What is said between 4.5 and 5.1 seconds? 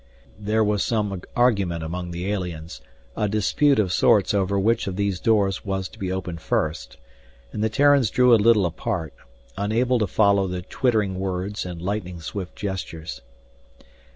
which of